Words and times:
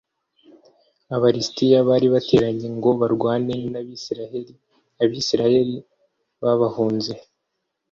aba 1.15 1.27
lisitiya 1.35 1.79
bari 1.89 2.07
bateranye 2.13 2.67
ngo 2.77 2.89
barwane 2.99 3.55
n 3.71 3.73
abisirayeli 3.81 4.53
abisirayeli 5.03 5.77
babahunze 6.41 7.13